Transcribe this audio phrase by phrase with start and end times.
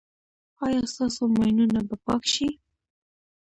[0.65, 2.47] ایا ستاسو ماینونه به پاک شي؟